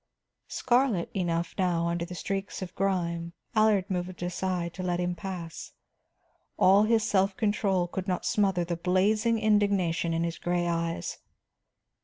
Scarlet 0.47 1.11
enough 1.13 1.53
now 1.59 1.85
under 1.87 2.05
the 2.05 2.15
streaks 2.15 2.63
of 2.63 2.73
grime, 2.73 3.33
Allard 3.53 3.87
moved 3.87 4.23
aside 4.23 4.73
to 4.73 4.81
let 4.81 4.99
him 4.99 5.13
pass. 5.13 5.73
All 6.57 6.85
his 6.85 7.03
self 7.03 7.37
control 7.37 7.87
could 7.87 8.07
not 8.07 8.25
smother 8.25 8.63
the 8.65 8.77
blazing 8.77 9.37
indignation 9.37 10.11
in 10.11 10.23
his 10.23 10.39
gray 10.39 10.65
eyes. 10.67 11.19